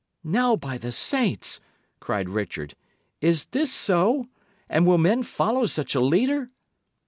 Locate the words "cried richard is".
1.99-3.45